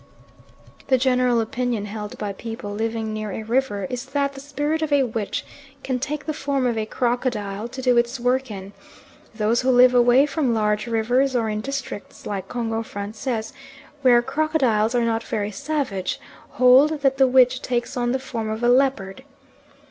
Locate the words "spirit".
4.39-4.81